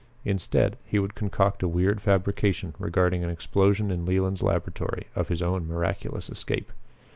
[0.25, 5.43] Instead, he would concoct a weird fabrication regarding an explosion in Leland's laboratory, of his
[5.43, 6.71] own miraculous escape.